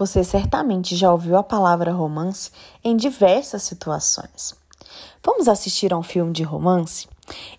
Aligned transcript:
Você 0.00 0.24
certamente 0.24 0.96
já 0.96 1.12
ouviu 1.12 1.36
a 1.36 1.42
palavra 1.42 1.92
romance 1.92 2.50
em 2.82 2.96
diversas 2.96 3.64
situações. 3.64 4.54
Vamos 5.22 5.46
assistir 5.46 5.92
a 5.92 5.98
um 5.98 6.02
filme 6.02 6.32
de 6.32 6.42
romance? 6.42 7.06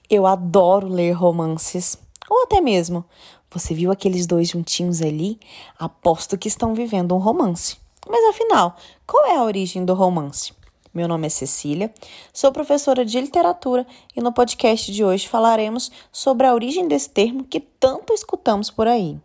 Eu 0.10 0.26
adoro 0.26 0.88
ler 0.88 1.12
romances. 1.12 2.00
Ou 2.28 2.42
até 2.42 2.60
mesmo, 2.60 3.06
você 3.52 3.76
viu 3.76 3.92
aqueles 3.92 4.26
dois 4.26 4.50
juntinhos 4.50 5.04
ali? 5.04 5.40
Aposto 5.78 6.36
que 6.36 6.48
estão 6.48 6.74
vivendo 6.74 7.14
um 7.14 7.20
romance. 7.20 7.78
Mas 8.10 8.28
afinal, 8.30 8.76
qual 9.06 9.24
é 9.28 9.38
a 9.38 9.44
origem 9.44 9.86
do 9.86 9.94
romance? 9.94 10.52
Meu 10.92 11.08
nome 11.08 11.28
é 11.28 11.30
Cecília, 11.30 11.94
sou 12.34 12.52
professora 12.52 13.06
de 13.06 13.22
literatura 13.22 13.86
e 14.16 14.20
no 14.20 14.34
podcast 14.34 14.92
de 14.92 15.06
hoje 15.06 15.28
falaremos 15.28 15.92
sobre 16.12 16.48
a 16.48 16.56
origem 16.56 16.88
desse 16.88 17.12
termo 17.12 17.44
que 17.44 17.60
tanto 17.60 18.12
escutamos 18.14 18.72
por 18.72 18.88
aí. 18.88 19.20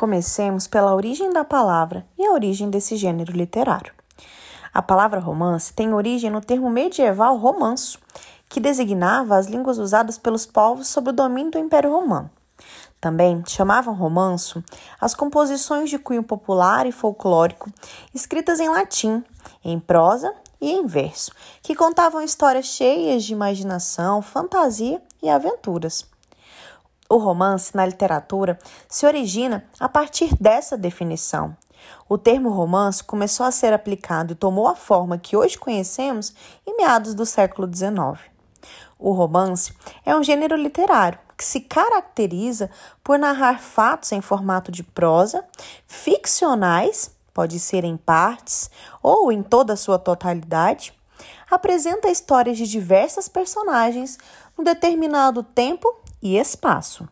Comecemos 0.00 0.66
pela 0.66 0.94
origem 0.94 1.30
da 1.30 1.44
palavra 1.44 2.06
e 2.18 2.24
a 2.24 2.32
origem 2.32 2.70
desse 2.70 2.96
gênero 2.96 3.36
literário. 3.36 3.92
A 4.72 4.80
palavra 4.80 5.20
romance 5.20 5.74
tem 5.74 5.92
origem 5.92 6.30
no 6.30 6.40
termo 6.40 6.70
medieval 6.70 7.36
romanço, 7.36 7.98
que 8.48 8.58
designava 8.58 9.36
as 9.36 9.46
línguas 9.46 9.76
usadas 9.76 10.16
pelos 10.16 10.46
povos 10.46 10.88
sob 10.88 11.10
o 11.10 11.12
domínio 11.12 11.52
do 11.52 11.58
Império 11.58 11.92
Romano. 11.92 12.30
Também 12.98 13.44
chamavam 13.46 13.92
romanço 13.92 14.64
as 14.98 15.14
composições 15.14 15.90
de 15.90 15.98
cunho 15.98 16.22
popular 16.22 16.86
e 16.86 16.92
folclórico 16.92 17.70
escritas 18.14 18.58
em 18.58 18.70
latim, 18.70 19.22
em 19.62 19.78
prosa 19.78 20.34
e 20.58 20.70
em 20.72 20.86
verso, 20.86 21.30
que 21.62 21.74
contavam 21.74 22.22
histórias 22.22 22.64
cheias 22.64 23.22
de 23.22 23.34
imaginação, 23.34 24.22
fantasia 24.22 25.02
e 25.22 25.28
aventuras. 25.28 26.09
O 27.12 27.16
romance 27.16 27.76
na 27.76 27.84
literatura 27.84 28.56
se 28.88 29.04
origina 29.04 29.64
a 29.80 29.88
partir 29.88 30.32
dessa 30.40 30.78
definição. 30.78 31.56
O 32.08 32.16
termo 32.16 32.50
romance 32.50 33.02
começou 33.02 33.44
a 33.44 33.50
ser 33.50 33.72
aplicado 33.72 34.32
e 34.32 34.36
tomou 34.36 34.68
a 34.68 34.76
forma 34.76 35.18
que 35.18 35.36
hoje 35.36 35.58
conhecemos 35.58 36.32
em 36.64 36.76
meados 36.76 37.12
do 37.12 37.26
século 37.26 37.68
XIX. 37.68 38.30
O 38.96 39.10
romance 39.10 39.74
é 40.06 40.14
um 40.14 40.22
gênero 40.22 40.54
literário 40.54 41.18
que 41.36 41.44
se 41.44 41.62
caracteriza 41.62 42.70
por 43.02 43.18
narrar 43.18 43.60
fatos 43.60 44.12
em 44.12 44.20
formato 44.20 44.70
de 44.70 44.84
prosa, 44.84 45.44
ficcionais, 45.88 47.10
pode 47.34 47.58
ser 47.58 47.82
em 47.82 47.96
partes 47.96 48.70
ou 49.02 49.32
em 49.32 49.42
toda 49.42 49.72
a 49.72 49.76
sua 49.76 49.98
totalidade, 49.98 50.92
apresenta 51.50 52.08
histórias 52.08 52.56
de 52.56 52.68
diversas 52.68 53.26
personagens 53.28 54.16
num 54.56 54.62
determinado 54.62 55.42
tempo 55.42 55.99
e 56.22 56.36
espaço. 56.36 57.08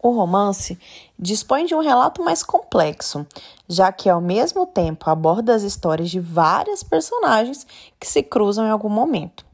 O 0.00 0.10
romance 0.10 0.78
dispõe 1.18 1.66
de 1.66 1.74
um 1.74 1.80
relato 1.80 2.22
mais 2.22 2.42
complexo, 2.42 3.26
já 3.68 3.90
que 3.90 4.08
ao 4.08 4.20
mesmo 4.20 4.64
tempo 4.64 5.10
aborda 5.10 5.54
as 5.54 5.62
histórias 5.62 6.08
de 6.08 6.20
várias 6.20 6.84
personagens 6.84 7.66
que 7.98 8.06
se 8.06 8.22
cruzam 8.22 8.66
em 8.66 8.70
algum 8.70 8.88
momento. 8.88 9.44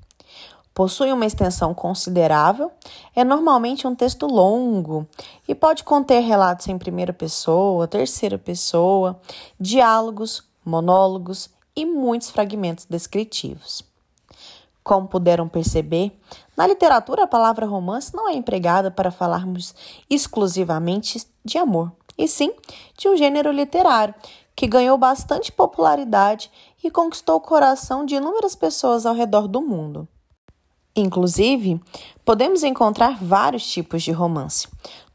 Possui 0.74 1.12
uma 1.12 1.24
extensão 1.24 1.72
considerável, 1.72 2.70
é 3.14 3.24
normalmente 3.24 3.86
um 3.86 3.94
texto 3.94 4.26
longo 4.26 5.06
e 5.48 5.54
pode 5.54 5.84
conter 5.84 6.20
relatos 6.20 6.66
em 6.68 6.76
primeira 6.76 7.12
pessoa, 7.12 7.88
terceira 7.88 8.36
pessoa, 8.36 9.18
diálogos, 9.58 10.42
monólogos 10.64 11.48
e 11.76 11.86
muitos 11.86 12.30
fragmentos 12.30 12.86
descritivos. 12.86 13.93
Como 14.84 15.08
puderam 15.08 15.48
perceber, 15.48 16.12
na 16.54 16.66
literatura 16.66 17.24
a 17.24 17.26
palavra 17.26 17.64
romance 17.64 18.14
não 18.14 18.28
é 18.28 18.34
empregada 18.34 18.90
para 18.90 19.10
falarmos 19.10 19.74
exclusivamente 20.10 21.26
de 21.42 21.56
amor, 21.56 21.90
e 22.18 22.28
sim 22.28 22.52
de 22.96 23.08
um 23.08 23.16
gênero 23.16 23.50
literário 23.50 24.14
que 24.54 24.66
ganhou 24.66 24.98
bastante 24.98 25.50
popularidade 25.50 26.50
e 26.82 26.90
conquistou 26.90 27.36
o 27.36 27.40
coração 27.40 28.04
de 28.04 28.16
inúmeras 28.16 28.54
pessoas 28.54 29.06
ao 29.06 29.14
redor 29.14 29.48
do 29.48 29.62
mundo. 29.62 30.06
Inclusive, 30.94 31.80
podemos 32.22 32.62
encontrar 32.62 33.18
vários 33.20 33.66
tipos 33.66 34.02
de 34.02 34.12
romance. 34.12 34.68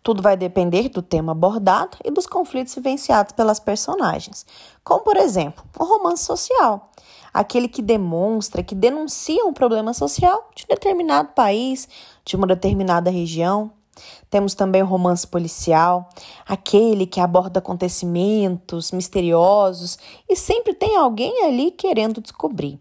Tudo 0.04 0.22
vai 0.22 0.36
depender 0.36 0.90
do 0.90 1.02
tema 1.02 1.32
abordado 1.32 1.96
e 2.04 2.12
dos 2.12 2.26
conflitos 2.26 2.74
vivenciados 2.74 3.34
pelas 3.34 3.60
personagens, 3.60 4.46
como 4.84 5.02
por 5.02 5.16
exemplo, 5.16 5.64
o 5.78 5.84
romance 5.84 6.26
social, 6.26 6.90
aquele 7.34 7.68
que 7.68 7.82
demonstra, 7.82 8.64
que 8.64 8.76
denuncia 8.76 9.46
um 9.46 9.54
problema 9.54 9.94
social 9.94 10.50
de 10.56 10.64
um 10.64 10.68
determinado 10.68 11.30
país, 11.30 11.88
de 12.26 12.36
uma 12.36 12.48
determinada 12.48 13.10
região. 13.10 13.72
Temos 14.30 14.54
também 14.54 14.82
o 14.82 14.86
romance 14.86 15.28
policial, 15.28 16.10
aquele 16.48 17.06
que 17.06 17.20
aborda 17.20 17.60
acontecimentos 17.60 18.92
misteriosos 18.92 19.98
e 20.28 20.36
sempre 20.36 20.74
tem 20.74 20.96
alguém 20.96 21.44
ali 21.44 21.72
querendo 21.72 22.22
descobrir. 22.22 22.80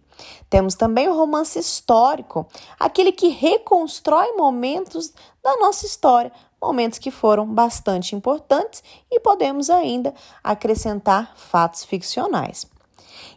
Temos 0.51 0.75
também 0.75 1.09
o 1.09 1.17
romance 1.17 1.59
histórico, 1.59 2.47
aquele 2.79 3.13
que 3.13 3.29
reconstrói 3.29 4.33
momentos 4.33 5.13
da 5.43 5.57
nossa 5.57 5.87
história, 5.87 6.33
momentos 6.61 6.99
que 6.99 7.11
foram 7.11 7.47
bastante 7.47 8.17
importantes 8.17 8.83
e 9.11 9.21
podemos 9.21 9.71
ainda 9.71 10.13
acrescentar 10.43 11.33
fatos 11.37 11.85
ficcionais. 11.85 12.67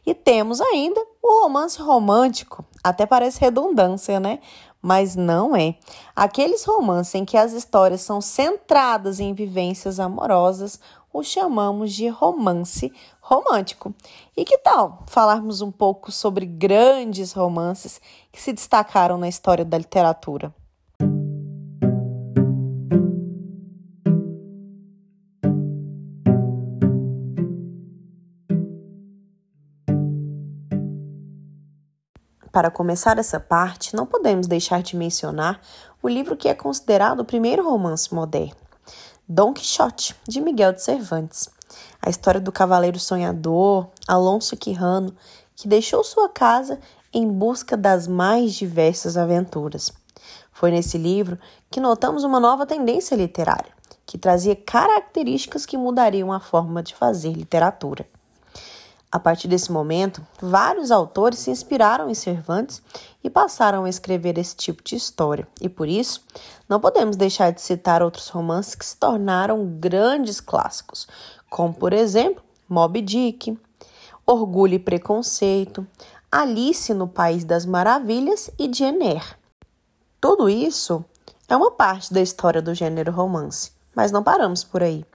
E 0.06 0.14
temos 0.14 0.60
ainda 0.60 1.00
o 1.22 1.44
romance 1.44 1.80
romântico. 1.82 2.66
Até 2.84 3.06
parece 3.06 3.40
redundância, 3.40 4.20
né? 4.20 4.40
Mas 4.82 5.16
não 5.16 5.56
é. 5.56 5.76
Aqueles 6.16 6.66
romances 6.66 7.14
em 7.16 7.24
que 7.24 7.38
as 7.38 7.54
histórias 7.54 8.02
são 8.02 8.20
centradas 8.20 9.20
em 9.20 9.34
vivências 9.34 10.00
amorosas, 10.00 10.80
o 11.14 11.22
chamamos 11.22 11.94
de 11.94 12.08
romance 12.08 12.92
romântico. 13.22 13.94
E 14.36 14.44
que 14.44 14.58
tal 14.58 15.04
falarmos 15.08 15.62
um 15.62 15.72
pouco 15.72 16.12
sobre 16.12 16.46
grandes 16.46 17.34
romances 17.34 18.02
que 18.32 18.42
se 18.42 18.54
destacaram 18.54 19.18
na 19.18 19.28
história 19.28 19.64
da 19.64 19.78
literatura? 19.78 20.54
Para 32.52 32.70
começar 32.70 33.18
essa 33.18 33.40
parte, 33.40 33.96
não 33.96 34.06
podemos 34.06 34.46
deixar 34.46 34.84
de 34.84 34.98
mencionar 34.98 35.62
o 36.04 36.10
livro 36.10 36.36
que 36.36 36.50
é 36.50 36.54
considerado 36.54 37.22
o 37.22 37.26
primeiro 37.26 37.64
romance 37.64 38.14
moderno, 38.14 38.58
Dom 39.26 39.54
Quixote, 39.54 40.14
de 40.28 40.42
Miguel 40.42 40.74
de 40.74 40.84
Cervantes. 40.84 41.50
A 42.02 42.10
história 42.10 42.42
do 42.42 42.52
cavaleiro 42.52 43.00
sonhador, 43.00 43.88
Alonso 44.06 44.58
Quirrano, 44.58 45.16
que 45.56 45.66
deixou 45.66 46.04
sua 46.04 46.28
casa 46.28 46.78
em 47.14 47.26
busca 47.26 47.78
das 47.78 48.06
mais 48.06 48.54
diversas 48.54 49.16
aventuras. 49.16 49.94
Foi 50.52 50.72
nesse 50.72 50.98
livro 50.98 51.40
que 51.70 51.80
notamos 51.80 52.26
uma 52.26 52.40
nova 52.40 52.66
tendência 52.66 53.16
literária, 53.16 53.72
que 54.06 54.18
trazia 54.18 54.58
características 54.58 55.66
que 55.66 55.78
mudariam 55.78 56.34
a 56.34 56.42
forma 56.42 56.84
de 56.84 56.94
fazer 56.96 57.32
literatura. 57.32 58.06
A 59.12 59.20
partir 59.20 59.50
desse 59.50 59.72
momento, 59.72 60.26
vários 60.42 60.90
autores 60.90 61.40
se 61.40 61.52
inspiraram 61.52 62.10
em 62.10 62.14
Cervantes 62.14 62.82
e 63.22 63.30
passaram 63.30 63.84
a 63.84 63.90
escrever 63.90 64.38
esse 64.38 64.56
tipo 64.56 64.82
de 64.82 64.96
história, 64.96 65.46
e 65.60 65.68
por 65.68 65.90
isso 65.90 66.24
não 66.70 66.80
podemos 66.80 67.18
deixar 67.18 67.52
de 67.52 67.62
citar 67.62 68.02
outros 68.02 68.30
romances 68.30 68.74
que 68.74 68.86
se 68.86 68.96
tornaram 68.96 69.66
grandes 69.80 70.40
clássicos, 70.40 71.08
como 71.50 71.74
por 71.74 71.92
exemplo 71.92 72.42
Moby 72.70 73.02
Dick, 73.02 73.60
Orgulho 74.26 74.76
e 74.76 74.80
Preconceito, 74.80 75.86
Alice 76.32 76.94
no 76.94 77.06
País 77.06 77.44
das 77.44 77.66
Maravilhas 77.66 78.50
e 78.58 78.74
Jenner. 78.74 79.38
Tudo 80.22 80.48
isso 80.48 81.04
é 81.50 81.56
uma 81.58 81.72
parte 81.72 82.14
da 82.14 82.22
história 82.22 82.62
do 82.62 82.74
gênero 82.74 83.12
romance, 83.12 83.74
mas 83.94 84.10
não 84.10 84.24
paramos 84.24 84.64
por 84.64 84.82
aí. 84.82 85.06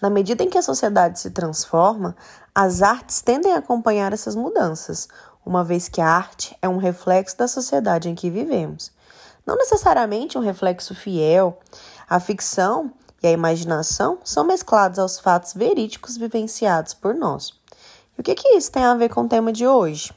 Na 0.00 0.10
medida 0.10 0.42
em 0.42 0.50
que 0.50 0.58
a 0.58 0.62
sociedade 0.62 1.18
se 1.18 1.30
transforma, 1.30 2.16
as 2.54 2.82
artes 2.82 3.22
tendem 3.22 3.52
a 3.52 3.58
acompanhar 3.58 4.12
essas 4.12 4.34
mudanças, 4.34 5.08
uma 5.44 5.64
vez 5.64 5.88
que 5.88 6.00
a 6.00 6.08
arte 6.08 6.56
é 6.60 6.68
um 6.68 6.76
reflexo 6.76 7.36
da 7.36 7.48
sociedade 7.48 8.08
em 8.08 8.14
que 8.14 8.30
vivemos. 8.30 8.92
Não 9.46 9.56
necessariamente 9.56 10.38
um 10.38 10.40
reflexo 10.40 10.94
fiel. 10.94 11.58
A 12.08 12.18
ficção 12.18 12.92
e 13.22 13.26
a 13.26 13.30
imaginação 13.30 14.18
são 14.24 14.44
mesclados 14.44 14.98
aos 14.98 15.18
fatos 15.18 15.52
verídicos 15.52 16.16
vivenciados 16.16 16.94
por 16.94 17.14
nós. 17.14 17.52
E 18.16 18.20
o 18.20 18.24
que, 18.24 18.34
que 18.34 18.48
isso 18.56 18.70
tem 18.70 18.84
a 18.84 18.94
ver 18.94 19.08
com 19.08 19.22
o 19.22 19.28
tema 19.28 19.52
de 19.52 19.66
hoje? 19.66 20.14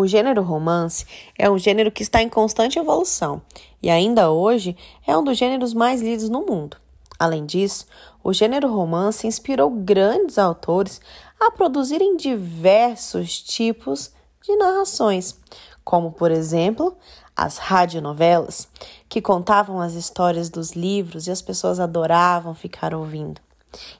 O 0.00 0.06
gênero 0.06 0.42
romance 0.42 1.04
é 1.38 1.50
um 1.50 1.58
gênero 1.58 1.92
que 1.92 2.02
está 2.02 2.22
em 2.22 2.28
constante 2.30 2.78
evolução 2.78 3.42
e 3.82 3.90
ainda 3.90 4.30
hoje 4.30 4.74
é 5.06 5.14
um 5.14 5.22
dos 5.22 5.36
gêneros 5.36 5.74
mais 5.74 6.00
lidos 6.00 6.30
no 6.30 6.40
mundo. 6.40 6.78
Além 7.18 7.44
disso, 7.44 7.86
o 8.24 8.32
gênero 8.32 8.72
romance 8.72 9.26
inspirou 9.26 9.68
grandes 9.68 10.38
autores 10.38 11.02
a 11.38 11.50
produzirem 11.50 12.16
diversos 12.16 13.42
tipos 13.42 14.10
de 14.42 14.56
narrações, 14.56 15.38
como, 15.84 16.10
por 16.12 16.30
exemplo, 16.30 16.96
as 17.36 17.58
radionovelas, 17.58 18.68
que 19.06 19.20
contavam 19.20 19.82
as 19.82 19.92
histórias 19.92 20.48
dos 20.48 20.72
livros 20.72 21.26
e 21.26 21.30
as 21.30 21.42
pessoas 21.42 21.78
adoravam 21.78 22.54
ficar 22.54 22.94
ouvindo. 22.94 23.38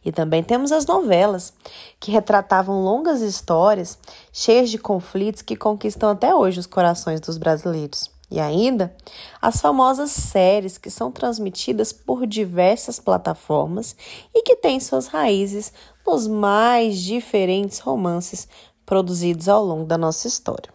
E 0.04 0.10
também 0.10 0.42
temos 0.42 0.72
as 0.72 0.86
novelas, 0.86 1.52
que 1.98 2.10
retratavam 2.10 2.82
longas 2.82 3.20
histórias 3.20 3.98
cheias 4.32 4.70
de 4.70 4.78
conflitos 4.78 5.42
que 5.42 5.56
conquistam 5.56 6.10
até 6.10 6.34
hoje 6.34 6.60
os 6.60 6.66
corações 6.66 7.20
dos 7.20 7.38
brasileiros. 7.38 8.10
E 8.30 8.38
ainda 8.38 8.94
as 9.42 9.60
famosas 9.60 10.12
séries 10.12 10.78
que 10.78 10.88
são 10.88 11.10
transmitidas 11.10 11.92
por 11.92 12.26
diversas 12.26 13.00
plataformas 13.00 13.96
e 14.32 14.42
que 14.42 14.54
têm 14.54 14.78
suas 14.78 15.08
raízes 15.08 15.72
nos 16.06 16.28
mais 16.28 16.98
diferentes 16.98 17.80
romances 17.80 18.46
produzidos 18.86 19.48
ao 19.48 19.64
longo 19.64 19.84
da 19.84 19.98
nossa 19.98 20.28
história. 20.28 20.72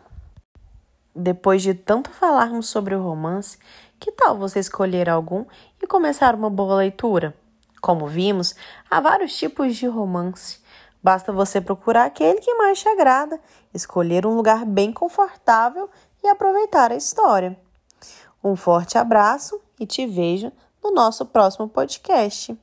Depois 1.15 1.61
de 1.61 1.73
tanto 1.73 2.09
falarmos 2.09 2.67
sobre 2.67 2.93
o 2.93 3.01
romance, 3.01 3.57
que 3.99 4.11
tal 4.11 4.37
você 4.37 4.59
escolher 4.59 5.09
algum 5.09 5.45
e 5.81 5.87
começar 5.87 6.35
uma 6.35 6.49
boa 6.49 6.75
leitura? 6.75 7.33
Como 7.85 8.07
vimos, 8.07 8.55
há 8.89 8.99
vários 8.99 9.37
tipos 9.37 9.75
de 9.75 9.85
romance. 9.85 10.57
Basta 11.03 11.31
você 11.31 11.61
procurar 11.61 12.05
aquele 12.05 12.41
que 12.41 12.51
mais 12.55 12.79
te 12.79 12.89
agrada, 12.89 13.39
escolher 13.71 14.25
um 14.25 14.33
lugar 14.33 14.65
bem 14.65 14.91
confortável 14.91 15.87
e 16.23 16.27
aproveitar 16.27 16.91
a 16.91 16.95
história. 16.95 17.55
Um 18.43 18.55
forte 18.55 18.97
abraço 18.97 19.61
e 19.79 19.85
te 19.85 20.07
vejo 20.07 20.51
no 20.83 20.89
nosso 20.95 21.27
próximo 21.27 21.69
podcast. 21.69 22.57